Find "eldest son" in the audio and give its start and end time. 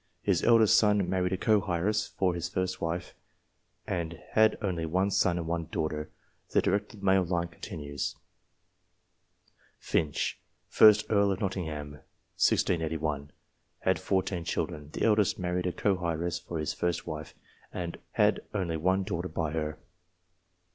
0.43-1.07